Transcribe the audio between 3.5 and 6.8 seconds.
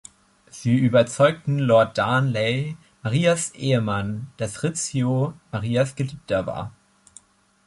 Ehemann, dass Rizzio Marias Geliebter war.